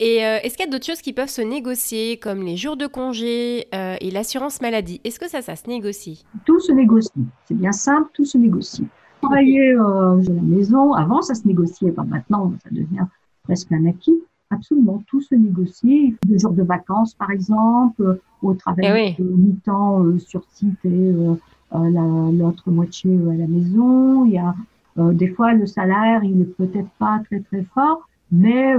[0.00, 2.86] euh, est-ce qu'il y a d'autres choses qui peuvent se négocier, comme les jours de
[2.86, 5.00] congé euh, et l'assurance maladie?
[5.04, 6.24] Est-ce que ça, ça se négocie?
[6.44, 7.10] Tout se négocie.
[7.46, 8.86] C'est bien simple, tout se négocie.
[9.22, 13.06] Travailler euh, à la maison, avant ça se négociait, pas maintenant ça devient
[13.50, 14.22] presque un acquis.
[14.50, 16.14] Absolument, tout se négocie.
[16.24, 20.88] Deux jours de vacances, par exemple, euh, au travail eh mi-temps euh, sur site et
[20.88, 24.24] euh, l'autre moitié à la maison.
[24.24, 24.54] Il y a
[24.96, 28.74] des fois le salaire, il est peut-être pas très très fort, mais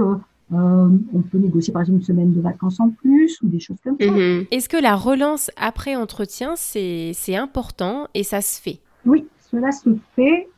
[0.50, 3.96] on peut négocier par exemple une semaine de vacances en plus ou des choses comme
[3.98, 4.10] ça.
[4.10, 4.44] Mhm.
[4.50, 8.78] Est-ce que la relance après entretien, c'est important et ça se fait?
[9.06, 10.48] Oui, cela se fait.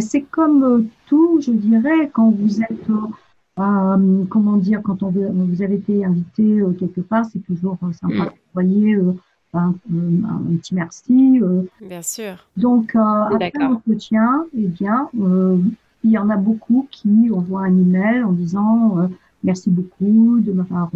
[0.00, 2.90] c'est comme tout, je dirais, quand vous êtes
[3.58, 7.92] euh, comment dire, quand on vous avez été invité euh, quelque part, c'est toujours euh,
[7.92, 8.24] sympa mm.
[8.24, 8.98] de voyez
[9.52, 11.40] un, un, petit merci.
[11.80, 12.46] bien sûr.
[12.56, 18.32] Donc, après l'entretien, eh bien, il y en a beaucoup qui envoient un email en
[18.32, 19.08] disant
[19.44, 20.90] merci beaucoup de m'avoir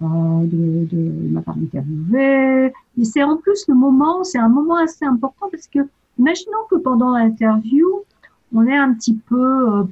[0.00, 2.72] de, de m'avoir interviewé.
[2.98, 5.80] Et c'est en plus le moment, c'est un moment assez important parce que
[6.18, 7.86] imaginons que pendant l'interview,
[8.54, 9.84] on est un petit peu euh,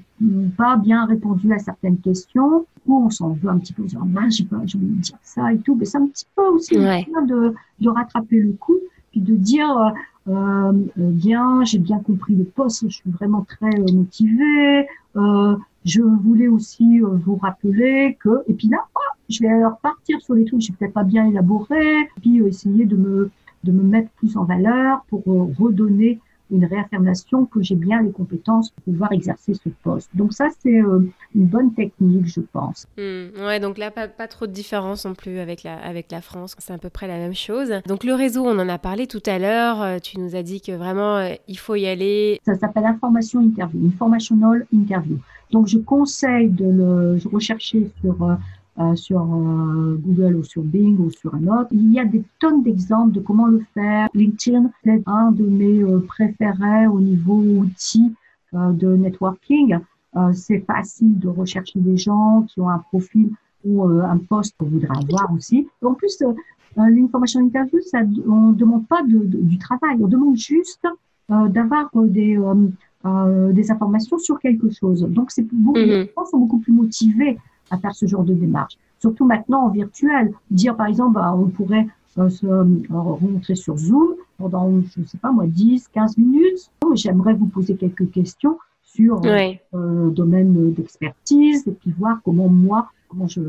[0.56, 4.08] pas bien répondu à certaines questions, ou on s'en veut un petit peu, en disant,
[4.16, 6.46] ah, j'ai pas, j'ai envie de dire ça et tout, mais c'est un petit peu
[6.48, 7.06] aussi ouais.
[7.26, 8.78] de, de rattraper le coup,
[9.10, 9.90] puis de dire, euh,
[10.28, 16.02] euh, bien, j'ai bien compris le poste, je suis vraiment très euh, motivée, euh, je
[16.02, 20.60] voulais aussi vous rappeler que, et puis là, oh, je vais repartir sur les trucs
[20.60, 23.30] j'ai peut-être pas bien élaboré, puis essayer de me,
[23.64, 26.20] de me mettre plus en valeur pour redonner
[26.50, 30.10] une réaffirmation que j'ai bien les compétences pour pouvoir exercer ce poste.
[30.14, 31.00] Donc ça, c'est euh,
[31.34, 32.86] une bonne technique, je pense.
[32.96, 36.20] Hmm, ouais, donc là, pas, pas, trop de différence non plus avec la, avec la
[36.20, 36.56] France.
[36.58, 37.72] C'est à peu près la même chose.
[37.86, 39.82] Donc le réseau, on en a parlé tout à l'heure.
[39.82, 42.40] Euh, tu nous as dit que vraiment, euh, il faut y aller.
[42.44, 45.18] Ça s'appelle information interview, informational interview.
[45.50, 48.16] Donc je conseille de le rechercher sur
[48.78, 51.68] euh, sur euh, Google ou sur Bing ou sur un autre.
[51.72, 54.08] Il y a des tonnes d'exemples de comment le faire.
[54.14, 58.14] LinkedIn, c'est un de mes euh, préférés au niveau outils
[58.52, 59.78] de networking.
[60.32, 63.30] c'est facile de rechercher des gens qui ont un profil
[63.64, 65.68] ou un poste qu'on voudrait avoir aussi.
[65.84, 66.20] En plus,
[66.76, 70.84] l'information interview, ça, on ne demande pas de, du travail, on demande juste
[71.28, 72.40] d'avoir des,
[73.52, 75.02] des informations sur quelque chose.
[75.02, 77.38] Donc, c'est beaucoup, les gens sont beaucoup plus motivés
[77.70, 78.76] à faire ce genre de démarche.
[78.98, 80.32] Surtout maintenant en virtuel.
[80.50, 81.86] Dire par exemple, bah, on pourrait
[82.18, 86.70] euh, se euh, rencontrer sur Zoom pendant, je ne sais pas moi, 10, 15 minutes.
[86.94, 92.90] J'aimerais vous poser quelques questions sur euh, le domaine d'expertise et puis voir comment moi,
[93.08, 93.40] comment je,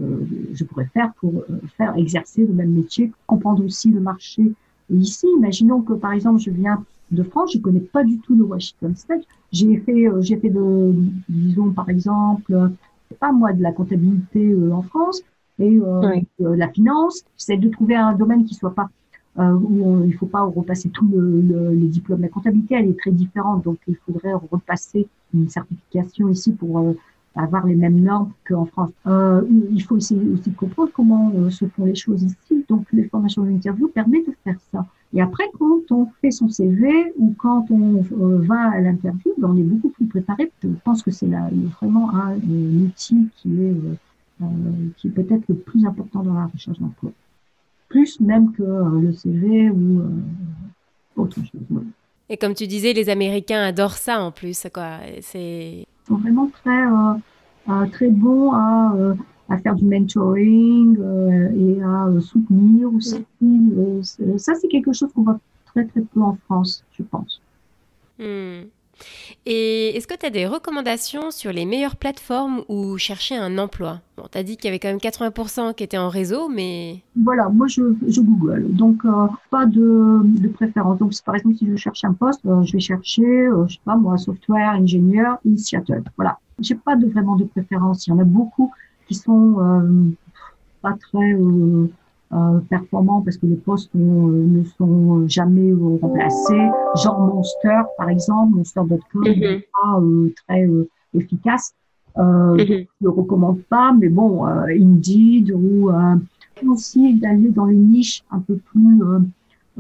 [0.54, 1.44] je pourrais faire pour
[1.76, 4.54] faire exercer le même métier, comprendre aussi le marché
[4.92, 5.26] ici.
[5.38, 8.96] Imaginons que par exemple, je viens de France, je connais pas du tout le Washington
[8.96, 9.24] State.
[9.52, 10.94] J'ai fait, j'ai fait de,
[11.28, 12.72] disons par exemple,
[13.12, 15.22] pas moi, de la comptabilité euh, en France
[15.60, 17.24] et euh, euh, la finance.
[17.38, 18.90] J'essaie de trouver un domaine qui soit pas
[19.38, 22.22] où il ne faut pas repasser tous le, les diplômes.
[22.22, 26.94] La comptabilité, elle est très différente, donc il faudrait repasser une certification ici pour
[27.36, 28.92] avoir les mêmes normes qu'en France.
[29.08, 29.42] Euh,
[29.72, 32.66] il faut aussi de comprendre comment se font les choses ici.
[32.68, 34.86] Donc, les formations d'interview permettent de faire ça.
[35.14, 39.50] Et après, quand on fait son CV ou quand on euh, va à l'interview, ben,
[39.50, 40.52] on est beaucoup plus préparé.
[40.64, 41.28] Je pense que c'est
[41.82, 43.96] vraiment un, outil qui est, euh,
[44.42, 44.46] euh,
[44.98, 47.12] qui est peut-être le plus important dans la recherche d'emploi.
[47.90, 50.02] Plus même que le CV ou
[51.18, 51.62] autre chose.
[52.30, 54.66] Et comme tu disais, les Américains adorent ça en plus.
[55.36, 56.88] Ils sont vraiment très,
[57.92, 59.16] très bons à
[59.52, 63.26] à faire du mentoring euh, et à euh, soutenir aussi.
[63.44, 64.02] Euh,
[64.38, 67.42] ça, c'est quelque chose qu'on voit très très peu en France, je pense.
[68.18, 68.62] Hmm.
[69.46, 74.02] Et est-ce que tu as des recommandations sur les meilleures plateformes où chercher un emploi?
[74.18, 77.02] Bon, tu as dit qu'il y avait quand même 80% qui étaient en réseau, mais...
[77.16, 77.82] Voilà, moi je,
[78.22, 81.00] Google, donc euh, pas de, préférence.
[81.00, 83.82] Donc par exemple, si je cherche un poste, euh, je vais chercher, euh, je sais
[83.86, 86.04] pas moi, software ingénieur in Seattle.
[86.18, 88.08] Voilà, j'ai pas de, vraiment de préférence.
[88.08, 88.72] Il y en a beaucoup
[89.08, 89.58] qui sont
[90.82, 91.88] pas très euh,
[92.70, 96.70] performants parce que les postes euh, ne sont jamais euh, remplacés.
[97.04, 99.64] Genre Monster, par exemple, Monster.com n'est mm-hmm.
[99.74, 100.02] pas
[100.48, 100.68] très
[101.14, 101.74] efficace.
[102.18, 102.88] Euh, mm-hmm.
[103.02, 105.92] Je ne recommande pas, mais bon, Indeed ou
[106.68, 109.02] aussi d'aller dans les niches un peu plus,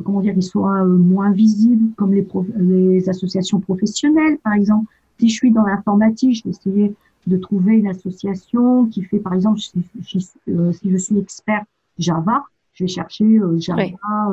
[0.03, 4.85] comment dire, ils soient moins visibles, comme les, les associations professionnelles, par exemple.
[5.19, 6.95] Si je suis dans l'informatique, je vais essayer
[7.27, 11.63] de trouver une association qui fait, par exemple, si, si je suis expert
[11.97, 13.83] Java, je vais chercher euh, Java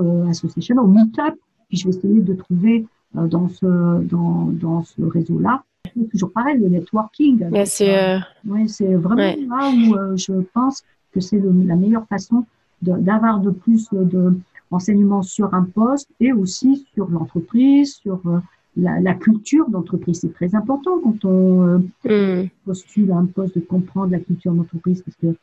[0.02, 1.34] euh, Association ou Meetup,
[1.68, 5.62] puis je vais essayer de trouver euh, dans ce dans, dans ce réseau-là.
[6.10, 7.44] Toujours pareil, le networking.
[7.64, 12.44] c'est ouais, c'est vraiment là où je pense que c'est la meilleure façon
[12.82, 14.38] d'avoir de, plus de
[14.70, 18.20] renseignements sur un poste et aussi sur l'entreprise, sur
[18.76, 20.20] la, la, culture d'entreprise.
[20.20, 22.48] C'est très important quand on mm.
[22.64, 25.34] postule un poste de comprendre la culture d'entreprise parce que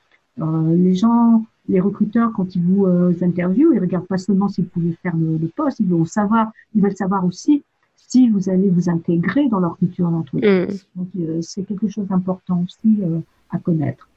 [0.41, 4.61] euh, les gens, les recruteurs, quand ils vous euh, interviewent, ils regardent pas seulement si
[4.61, 7.63] vous pouvez faire le, le, poste, ils veulent savoir, ils veulent savoir aussi
[7.95, 10.85] si vous allez vous intégrer dans leur culture d'entreprise.
[10.95, 10.99] Mm.
[10.99, 12.99] Donc euh, c'est quelque chose d'important aussi
[13.49, 14.07] à connaître.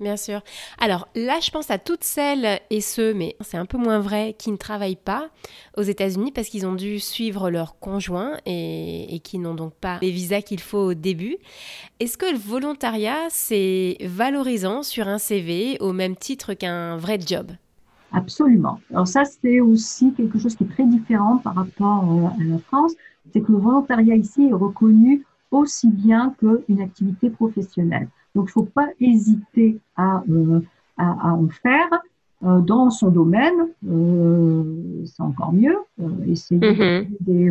[0.00, 0.40] Bien sûr.
[0.78, 4.34] Alors là, je pense à toutes celles et ceux, mais c'est un peu moins vrai,
[4.38, 5.28] qui ne travaillent pas
[5.76, 10.10] aux États-Unis parce qu'ils ont dû suivre leur conjoint et, qui n'ont donc pas les
[10.10, 11.36] visas qu'il faut au début.
[12.00, 17.52] Est-ce que le volontariat, c'est valorisant sur un CV au même titre qu'un vrai job?
[18.12, 18.80] Absolument.
[18.90, 22.92] Alors ça, c'est aussi quelque chose qui est très différent par rapport à la France.
[23.32, 28.08] C'est que le volontariat ici est reconnu aussi bien qu'une activité professionnelle.
[28.34, 30.60] Donc, il ne faut pas hésiter à, euh,
[30.96, 31.88] à, à, en faire
[32.44, 33.68] euh, dans son domaine.
[33.88, 35.76] Euh, c'est encore mieux.
[36.26, 37.06] essayer mm-hmm.
[37.20, 37.50] des,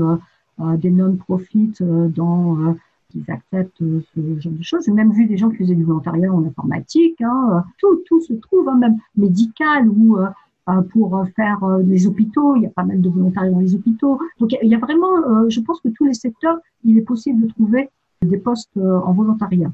[0.77, 2.75] des non-profits dans
[3.09, 4.83] qu'ils acceptent ce genre de choses.
[4.85, 7.19] J'ai même vu des gens qui faisaient du volontariat en informatique.
[7.21, 7.63] Hein.
[7.79, 10.17] Tout, tout se trouve, hein, même médical ou
[10.91, 12.55] pour faire les hôpitaux.
[12.55, 14.19] Il y a pas mal de volontariat dans les hôpitaux.
[14.39, 17.47] Donc il y a vraiment, je pense que tous les secteurs, il est possible de
[17.47, 17.89] trouver
[18.21, 19.71] des postes en volontariat.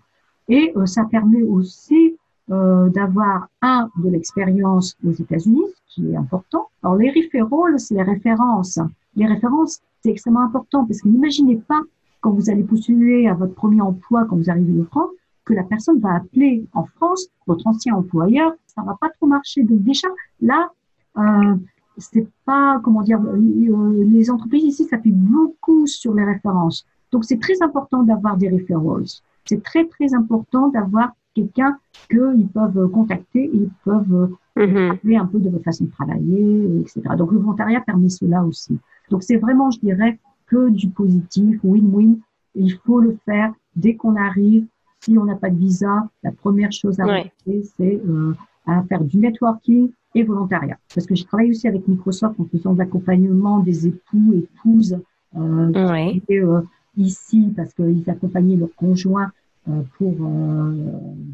[0.47, 2.15] Et euh, ça permet aussi
[2.51, 6.67] euh, d'avoir un de l'expérience aux États-Unis, qui est important.
[6.83, 8.79] Alors les referrals, c'est les références.
[9.15, 11.81] Les références, c'est extrêmement important parce que n'imaginez pas
[12.21, 15.09] quand vous allez postuler à votre premier emploi quand vous arrivez en France
[15.45, 18.53] que la personne va appeler en France votre ancien employeur.
[18.67, 19.63] Ça va pas trop marcher.
[19.63, 20.07] Donc déjà
[20.41, 20.69] là,
[21.17, 21.55] euh,
[21.97, 23.21] c'est pas comment dire.
[23.21, 26.85] Euh, les entreprises ici s'appuient beaucoup sur les références.
[27.11, 31.77] Donc c'est très important d'avoir des referrals c'est très très important d'avoir quelqu'un
[32.09, 37.01] qu'ils peuvent contacter, ils peuvent mm parler un peu de votre façon de travailler, etc.
[37.17, 38.79] Donc le volontariat permet cela aussi.
[39.09, 42.17] Donc c'est vraiment, je dirais, que du positif, win-win.
[42.55, 44.65] Il faut le faire dès qu'on arrive.
[45.01, 48.33] Si on n'a pas de visa, la première chose à faire, c'est euh,
[48.65, 50.77] à faire du networking et volontariat.
[50.93, 54.97] Parce que j'ai travaillé aussi avec Microsoft en faisant de l'accompagnement des époux, épouses
[55.35, 56.21] euh, ouais.
[56.31, 56.61] euh,
[56.97, 59.31] ici parce qu'ils accompagnaient leurs conjoints
[59.67, 60.71] euh, pour euh,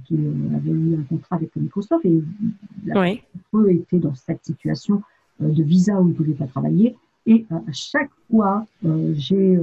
[0.06, 0.16] qui
[0.56, 2.24] avaient eu un contrat avec Microsoft et
[2.96, 3.22] oui.
[3.54, 5.04] eux étaient dans cette situation
[5.44, 6.96] euh, de visa où ils ne pouvaient pas travailler.
[7.26, 8.66] Et à chaque fois,
[9.14, 9.60] j'ai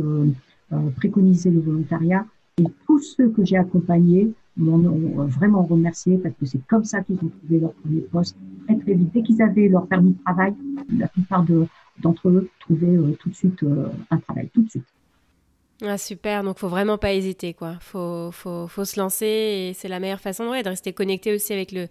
[0.94, 2.24] préconisé le volontariat
[2.58, 4.78] et tous ceux que j'ai accompagnés m'ont
[5.26, 8.94] vraiment remercié parce que c'est comme ça qu'ils ont trouvé leur premier poste très très
[8.94, 9.12] vite.
[9.12, 10.54] Dès qu'ils avaient leur permis de travail,
[10.96, 11.44] la plupart
[11.98, 13.64] d'entre eux trouvaient tout de suite
[14.10, 14.86] un travail, tout de suite.
[15.80, 17.76] Ah, super, donc faut vraiment pas hésiter, quoi.
[17.80, 21.52] Faut, faut, faut se lancer et c'est la meilleure façon ouais, de rester connecté aussi
[21.52, 21.86] avec le,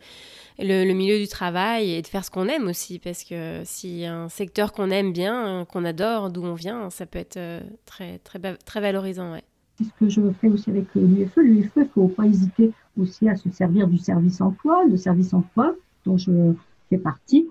[0.59, 4.27] le, milieu du travail et de faire ce qu'on aime aussi, parce que si un
[4.27, 8.39] secteur qu'on aime bien, qu'on adore, d'où on vient, ça peut être euh, très, très,
[8.57, 9.43] très valorisant, ouais.
[9.77, 11.37] C'est ce que je fais aussi avec l'UFE.
[11.37, 15.75] L'UFE, il faut pas hésiter aussi à se servir du service emploi, le service emploi
[16.03, 16.53] dont je
[16.89, 17.47] fais partie,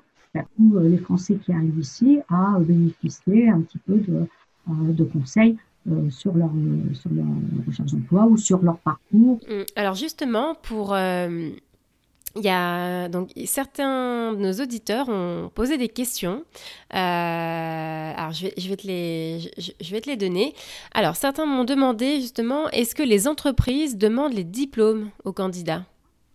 [0.58, 4.26] où euh, les Français qui arrivent ici à bénéficier un petit peu de,
[4.68, 5.56] euh, de conseils
[5.90, 6.50] euh, sur, leur,
[6.94, 7.26] sur leur
[7.66, 9.40] recherche d'emploi ou sur leur parcours.
[9.48, 10.94] Hum, alors justement, pour...
[10.94, 11.50] Euh,
[12.38, 16.42] il y a donc certains de nos auditeurs ont posé des questions.
[16.92, 20.54] Euh, alors je vais, je vais, te les, je, je, vais te les donner.
[20.92, 25.84] Alors certains m'ont demandé justement est-ce que les entreprises demandent les diplômes aux candidats?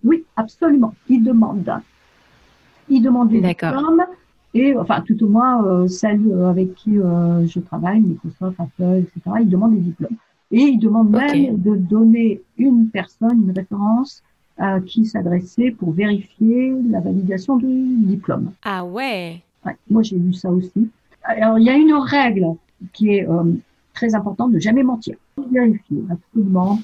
[0.04, 0.96] Oui, absolument.
[1.08, 1.72] Ils demandent.
[2.90, 4.04] Ils demandent des diplômes
[4.54, 9.04] et enfin tout au moins euh, celles euh, avec qui euh, je travaille, Microsoft, Apple,
[9.04, 9.38] etc.
[9.42, 10.18] Ils demandent des diplômes.
[10.52, 14.22] Et ils demandent même de donner une personne, une référence
[14.58, 18.52] à qui s'adresser pour vérifier la validation du diplôme.
[18.64, 19.42] Ah ouais.
[19.66, 20.90] ouais moi, j'ai vu ça aussi.
[21.24, 22.56] Alors, il y a une règle
[22.94, 23.44] qui est euh,
[23.94, 25.16] très importante, de jamais mentir.
[25.52, 26.80] Vérifier, absolument.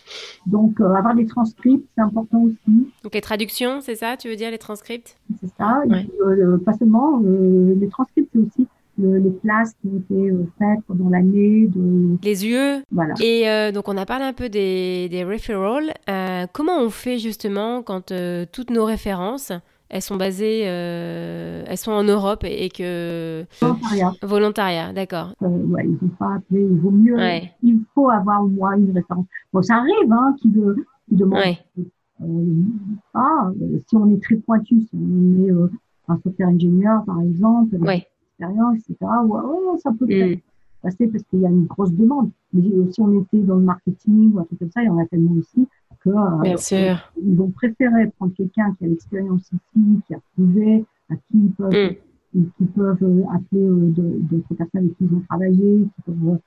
[0.45, 2.87] Donc, euh, avoir des transcripts, c'est important aussi.
[3.03, 5.17] Donc, les traductions, c'est ça Tu veux dire les transcripts?
[5.41, 5.81] C'est ça.
[6.21, 8.67] Euh, pas seulement, les transcripts, c'est aussi
[8.99, 11.67] les classes qui ont été faites pendant l'année.
[11.67, 12.17] De...
[12.23, 12.81] Les UE.
[12.91, 13.13] Voilà.
[13.21, 15.93] Et donc, on a parlé un peu des, des referrals.
[16.51, 18.11] comment on fait justement quand
[18.51, 19.51] toutes nos références
[19.89, 24.11] elles sont basées, euh, elles sont en Europe et, que volontariat.
[24.21, 25.33] Volontariat, d'accord.
[25.41, 27.17] Euh, ouais, ils vont pas appeler, il vaut mieux.
[27.63, 29.25] Il faut avoir au moins une référence.
[29.53, 30.75] Bon, ça arrive, hein, qui de,
[31.09, 31.55] demande.
[32.21, 32.25] Euh,
[33.13, 33.51] ah,
[33.87, 35.71] si on est très pointu, si on est euh,
[36.07, 38.97] un software ingénieur par exemple, avec expérience, etc.
[39.25, 40.37] Ouais, ça peut mm.
[40.81, 42.31] passer parce qu'il y a une grosse demande.
[42.53, 44.97] Mais si on était dans le marketing ou un truc comme ça, il y en
[44.97, 45.67] a tellement aussi
[46.05, 47.11] Bien euh, sûr.
[47.21, 51.51] Ils vont préférer prendre quelqu'un qui a l'expérience ici, qui a prouvé, à qui ils
[51.51, 51.95] peuvent,
[52.33, 52.43] mm.
[52.57, 56.39] qui peuvent euh, appeler euh, d'autres personnes avec qui ils ont travaillé, qui peuvent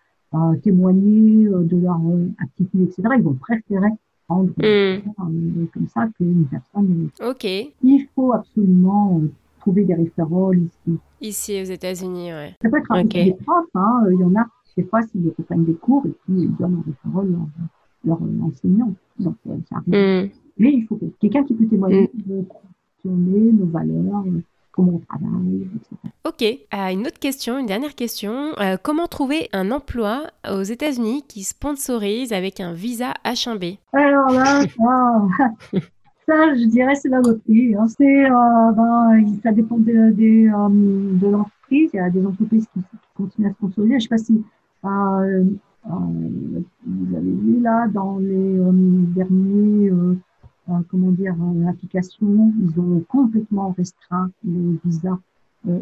[0.62, 2.00] témoigner de leur
[2.38, 3.02] activité, etc.
[3.16, 3.88] Ils vont préférer
[4.28, 5.66] prendre mm.
[5.74, 7.08] comme ça qu'une personne.
[7.26, 7.44] Ok.
[7.44, 9.22] Il faut absolument
[9.58, 10.98] trouver des référents ici.
[11.20, 12.54] Ici aux États-Unis, ouais.
[12.62, 13.24] Ça peut être un okay.
[13.24, 14.04] des profs, hein.
[14.10, 16.82] il y en a, je sais pas s'ils prennent des cours et puis ils donnent
[16.82, 17.24] un référent
[18.04, 18.94] leur enseignant.
[19.18, 20.24] Donc, euh, ça arrive.
[20.24, 20.30] Mm.
[20.58, 22.44] Mais il faut quelqu'un qui peut témoigner mm.
[23.04, 24.24] de nos valeurs,
[24.72, 25.96] comment on travaille, etc.
[26.24, 26.42] Ok.
[26.42, 28.52] Euh, une autre question, une dernière question.
[28.60, 34.60] Euh, comment trouver un emploi aux États-Unis qui sponsorise avec un visa H1B Alors là,
[36.26, 37.74] ça, je dirais, c'est la loterie.
[37.74, 37.86] Hein.
[37.88, 41.90] C'est, ben, ça dépend de, de, de l'entreprise.
[41.92, 43.92] Il y a des entreprises qui, qui continuent à sponsoriser.
[43.92, 44.44] Je ne sais pas si
[44.84, 45.44] euh,
[45.84, 48.72] vous avez vu là dans les euh,
[49.14, 50.14] derniers euh,
[50.88, 51.34] comment dire
[51.68, 55.18] applications, ils ont complètement restreint les visas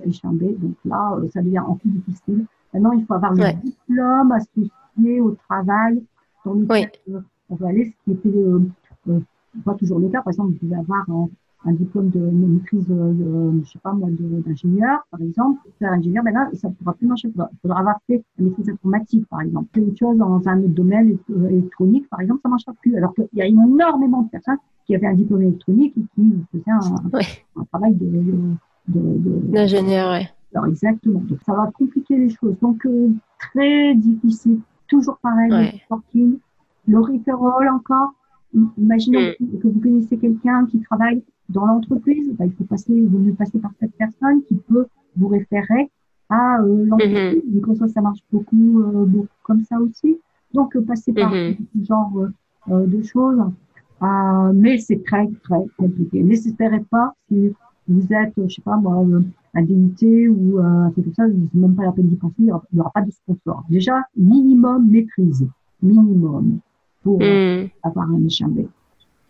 [0.04, 0.56] échambés.
[0.58, 2.46] Donc là, ça devient encore plus difficile.
[2.72, 6.02] Maintenant, il faut avoir le diplôme associé au travail
[6.44, 6.90] dans lequel
[7.50, 9.12] on va aller, ce qui était
[9.64, 10.22] pas toujours le cas.
[10.22, 11.28] Par exemple, vous pouvez avoir un,
[11.64, 16.32] un diplôme de maîtrise, de, je sais pas moi, d'ingénieur, par exemple, faire ingénieur, ben
[16.32, 17.28] là, ça ne pourra plus marcher.
[17.28, 19.68] Il faudra avoir fait une maîtrise informatique, par exemple.
[19.72, 22.96] Quelque chose dans un autre domaine euh, électronique, par exemple, ça ne marchera plus.
[22.96, 26.70] Alors qu'il y a énormément de personnes qui avaient un diplôme électronique et qui faisaient
[26.70, 28.32] un, travail de,
[28.86, 30.28] d'ingénieur, ouais.
[30.54, 31.20] Alors exactement.
[31.20, 32.56] Donc ça va compliquer les choses.
[32.62, 34.60] Donc euh, très difficile.
[34.86, 35.50] Toujours pareil,
[36.14, 36.38] le
[36.86, 38.12] le referral encore.
[38.78, 39.58] Imaginons mm.
[39.58, 43.34] que vous connaissez quelqu'un qui travaille dans l'entreprise, bah, il faut passer, il vaut mieux
[43.34, 45.90] passer par cette personne qui peut vous référer
[46.28, 47.42] à euh, l'entreprise.
[47.44, 47.88] Mm -hmm.
[47.88, 50.18] ça marche beaucoup, euh, beaucoup comme ça aussi.
[50.54, 51.56] Donc, euh, passer par mm-hmm.
[51.72, 52.12] ce genre
[52.70, 53.42] euh, de choses.
[54.62, 56.22] mais c'est très, très compliqué.
[56.22, 57.38] N'espérez pas si
[57.92, 58.94] vous êtes, je sais pas moi,
[59.54, 62.44] à DUT ou un truc comme ça, c'est même pas la peine d'y penser, il
[62.74, 63.58] n'y aura, pas de sponsor.
[63.76, 65.44] Déjà, minimum maîtrise,
[65.82, 66.46] minimum,
[67.02, 67.68] pour mm.
[67.88, 68.64] avoir un échappé.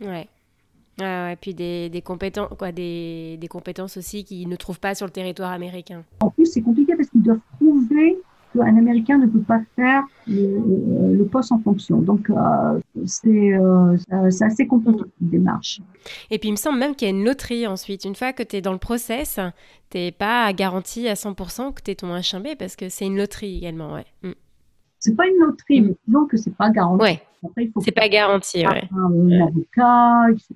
[0.00, 0.26] Ouais.
[1.00, 4.94] Ah et puis des, des compétences, quoi, des, des, compétences aussi qu'ils ne trouvent pas
[4.94, 6.04] sur le territoire américain.
[6.20, 8.18] En plus, c'est compliqué parce qu'ils doivent prouver
[8.52, 12.00] qu'un Américain ne peut pas faire le, le poste en fonction.
[12.00, 13.96] Donc, euh, c'est euh,
[14.40, 15.80] assez compliqué, une démarche.
[16.30, 18.04] Et puis, il me semble même qu'il y a une loterie ensuite.
[18.04, 19.38] Une fois que tu es dans le process,
[19.90, 23.16] tu n'es pas garanti à 100% que tu es ton H1B parce que c'est une
[23.16, 24.06] loterie également, ouais.
[24.22, 24.32] Mm.
[25.00, 27.02] C'est pas une loterie, mais disons que c'est pas garanti.
[27.02, 27.22] Ouais.
[27.80, 28.88] C'est pas garanti, ouais.
[28.92, 30.54] Un avocat, etc.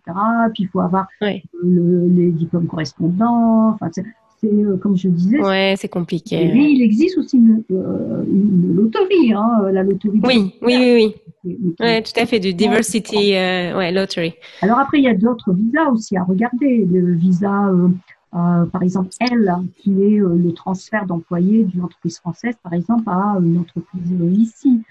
[0.55, 3.71] Puis il faut avoir le, les diplômes correspondants.
[3.71, 4.05] Enfin, c'est
[4.45, 5.41] euh, comme je disais.
[5.41, 6.51] Ouais, c'est compliqué.
[6.53, 10.21] Mais il existe aussi une, euh, une loterie, hein, la loterie.
[10.25, 11.15] Oui, oui, oui,
[11.45, 11.75] oui.
[11.81, 14.35] Ouais, tout à fait, du diversity, euh, ouais, lottery.
[14.61, 16.85] Alors après, il y a d'autres visas aussi à regarder.
[16.85, 17.89] Le visa euh,
[18.35, 23.37] euh, par exemple, elle, qui est le transfert d'employés d'une entreprise française, par exemple, à
[23.41, 24.83] une entreprise ici.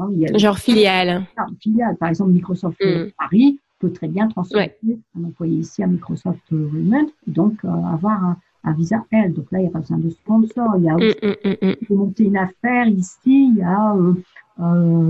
[0.00, 0.38] Euh.
[0.38, 1.26] Genre filiale.
[1.60, 1.96] filiale.
[1.96, 3.10] Par exemple, Microsoft mhm.
[3.18, 4.76] Paris peut très bien transférer
[5.18, 9.34] un employé ici à Microsoft Remote, donc avoir un, visa L.
[9.34, 10.74] Donc là, il n'y a pas besoin de sponsor.
[10.78, 13.94] Il y a aussi, mhm, pour monter une affaire ici, il y a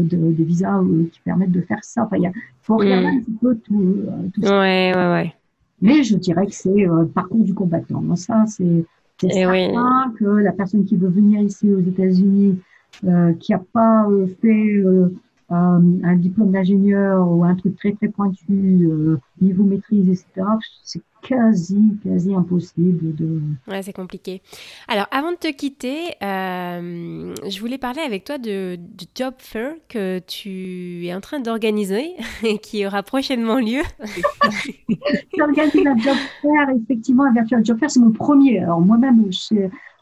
[0.02, 0.80] des visas
[1.12, 2.04] qui permettent de faire ça.
[2.04, 2.32] Enfin, il
[2.62, 4.02] faut regarder un petit peu tout,
[4.34, 4.60] tout ça.
[4.60, 5.34] Ouais, ouais, ouais.
[5.84, 8.02] Mais je dirais que c'est euh, parcours du combattant.
[8.16, 8.86] Ça, c'est
[9.22, 12.62] eh certain que la personne qui veut venir ici aux États-Unis, euh,
[13.40, 14.82] qui n'a pas euh, fait
[15.50, 18.88] un diplôme d'ingénieur ou un truc très très pointu,
[19.40, 20.46] niveau maîtrise, etc.,
[20.82, 23.40] c'est quasi, quasi impossible de.
[23.68, 24.42] Ouais, c'est compliqué.
[24.88, 29.74] Alors, avant de te quitter, euh, je voulais parler avec toi de, du Job Fair
[29.88, 32.12] que tu es en train d'organiser
[32.44, 33.82] et qui aura prochainement lieu.
[34.88, 38.60] J'ai la Job Fair, effectivement, un Virtual Job Fair, c'est mon premier.
[38.60, 39.24] Alors, moi-même,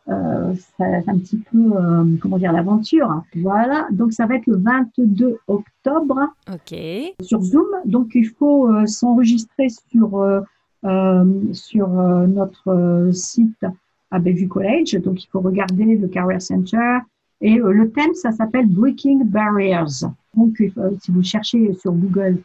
[0.08, 3.22] euh, c'est un petit peu, euh, comment dire, l'aventure.
[3.36, 6.78] Voilà, donc ça va être le 22 octobre Ok.
[7.22, 7.66] sur Zoom.
[7.84, 10.42] Donc il faut euh, s'enregistrer sur
[10.84, 13.64] euh, sur euh, notre euh, site
[14.10, 15.00] à Bellevue College.
[15.00, 16.98] Donc, il faut regarder le Career Center.
[17.40, 20.06] Et le thème, ça s'appelle Breaking Barriers.
[20.36, 20.62] Donc,
[21.00, 22.38] si vous cherchez sur Google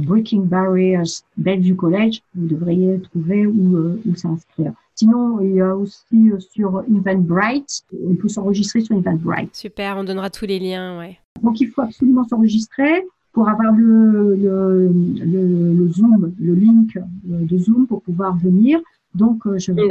[0.00, 4.72] Breaking Barriers Bellevue College, vous devriez trouver où, où s'inscrire.
[4.94, 7.84] Sinon, il y a aussi sur Eventbrite.
[8.04, 9.54] On peut s'enregistrer sur Eventbrite.
[9.54, 11.18] Super, on donnera tous les liens, ouais.
[11.42, 17.86] Donc, il faut absolument s'enregistrer pour avoir le, le, le, Zoom, le link de Zoom
[17.86, 18.80] pour pouvoir venir.
[19.14, 19.88] Donc, euh, je vais,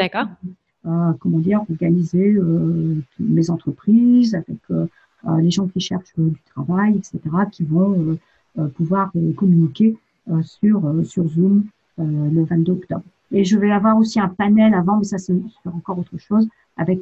[0.88, 4.86] euh, comment dire, organiser euh, mes entreprises avec euh,
[5.40, 7.20] les gens qui cherchent du travail, etc.,
[7.52, 8.18] qui vont
[8.76, 9.98] pouvoir communiquer
[10.42, 11.66] sur, sur Zoom
[11.98, 13.04] le 22 octobre.
[13.32, 15.36] Et je vais avoir aussi un panel avant, mais ça c'est
[15.66, 16.48] encore autre chose,
[16.78, 17.02] avec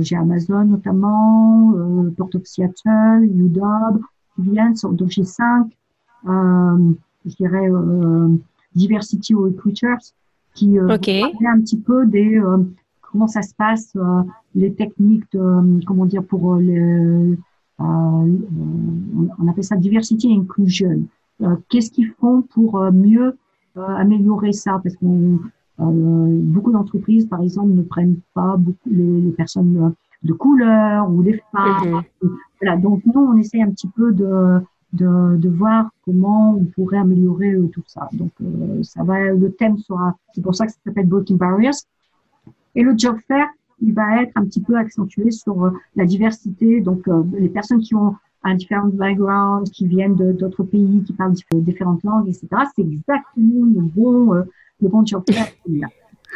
[0.00, 1.74] j'ai Amazon notamment,
[2.16, 4.00] Port of Seattle, UW,
[4.38, 4.74] viennent.
[4.92, 5.66] Donc j'ai cinq,
[6.28, 6.92] euh,
[7.26, 8.28] je dirais, euh,
[8.74, 10.12] diversity recruiters
[10.54, 11.22] qui euh, okay.
[11.46, 12.58] un petit peu des euh,
[13.00, 14.22] comment ça se passe, euh,
[14.54, 17.36] les techniques de, comment dire pour les,
[17.78, 21.02] on appelle ça diversity inclusion.
[21.68, 23.36] Qu'est-ce qu'ils font pour mieux
[23.76, 24.80] améliorer ça?
[24.82, 25.06] Parce que
[25.78, 31.40] beaucoup d'entreprises, par exemple, ne prennent pas beaucoup les, les personnes de couleur ou les
[31.52, 32.02] femmes.
[32.22, 32.30] Mhm.
[32.60, 34.60] Voilà, donc nous, on essaye un petit peu de,
[34.92, 38.08] de, de voir comment on pourrait améliorer euh, tout ça.
[38.12, 41.70] Donc euh, ça va, le thème sera, c'est pour ça que ça s'appelle Breaking Barriers.
[42.74, 43.46] Et le job fair,
[43.80, 46.80] il va être un petit peu accentué sur euh, la diversité.
[46.80, 48.14] Donc les personnes qui ont
[48.44, 52.46] un différent background, qui viennent d'autres pays, qui parlent différentes langues, etc.
[52.74, 54.32] C'est exactement le bon,
[54.80, 55.24] le bon job.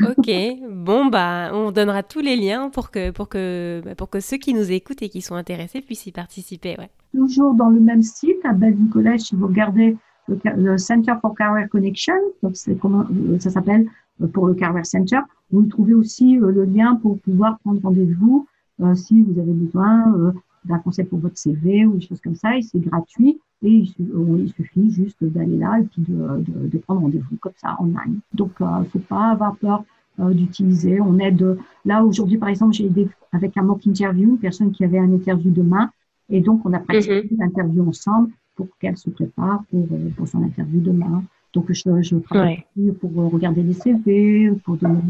[0.01, 0.31] Ok,
[0.71, 4.39] bon bah on donnera tous les liens pour que pour que bah, pour que ceux
[4.39, 6.77] qui nous écoutent et qui sont intéressés puissent y participer.
[6.79, 6.89] Ouais.
[7.15, 9.97] Toujours dans le même site à Bellevue College, si vous regardez
[10.29, 15.21] le, Center for Career Connection, donc comment euh, ça s'appelle euh, pour le Career Center,
[15.51, 18.47] vous trouvez aussi euh, le lien pour pouvoir prendre rendez-vous
[18.95, 20.33] si vous avez besoin
[20.65, 23.41] d'un conseil pour votre CV ou des choses comme ça, et c'est gratuit.
[23.65, 27.77] Et il, suffit juste d'aller là et puis de, de, de prendre rendez-vous comme ça
[27.79, 28.19] en ligne.
[28.35, 29.85] Donc, il euh, ne faut pas avoir peur
[30.19, 31.01] euh, d'utiliser.
[31.01, 31.59] On aide.
[31.85, 35.13] Là aujourd'hui, par exemple, j'ai aidé avec un mock interview une personne qui avait un
[35.13, 35.91] interview demain,
[36.29, 37.39] et donc on a pratiqué mhm.
[37.39, 41.23] l'interview ensemble pour qu'elle se prépare pour, euh, pour son interview demain.
[41.53, 42.65] Donc, je, je travaille
[43.01, 45.01] pour regarder les CV, pour donner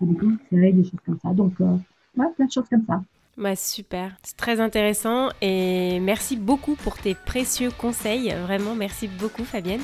[0.00, 1.30] des conseils, des choses comme ça.
[1.30, 3.02] Donc, ouais, plein de choses comme ça.
[3.36, 8.34] Bah, super, c'est très intéressant et merci beaucoup pour tes précieux conseils.
[8.42, 9.80] Vraiment, merci beaucoup Fabienne.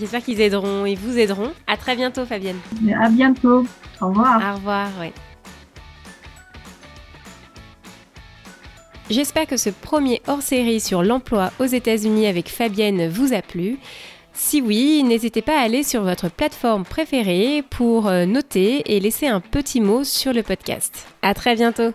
[0.00, 1.52] J'espère qu'ils aideront et vous aideront.
[1.68, 2.56] À très bientôt Fabienne.
[3.00, 3.64] À bientôt.
[4.00, 4.52] Au revoir.
[4.52, 5.12] Au revoir, oui.
[9.08, 13.78] J'espère que ce premier hors-série sur l'emploi aux États-Unis avec Fabienne vous a plu.
[14.38, 19.26] Si oui, n'hésitez pas à aller sur votre plateforme préférée pour euh, noter et laisser
[19.26, 21.06] un petit mot sur le podcast.
[21.22, 21.92] À très bientôt.